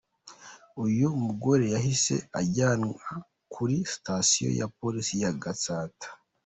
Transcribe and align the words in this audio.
Uyu 0.83 1.07
mugore 1.25 1.65
yahise 1.75 2.15
ajyanwa 2.39 3.07
kuri 3.53 3.77
Sitasiyo 3.91 4.49
ya 4.59 4.67
Polisi 4.79 5.13
ya 5.23 5.31
Gatsata. 5.43 6.07